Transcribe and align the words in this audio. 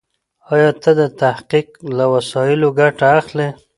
ايا 0.53 0.71
ته 0.81 0.91
د 0.99 1.01
تحقيق 1.21 1.67
له 1.97 2.05
وسایلو 2.13 2.67
ګټه 2.79 3.07
اخلې؟ 3.19 3.47